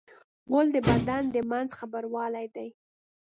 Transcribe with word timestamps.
غول 0.49 0.67
د 0.75 0.77
بدن 0.89 1.23
د 1.35 1.37
منځ 1.51 1.69
خبروالی 1.79 2.47
دی. 2.55 2.69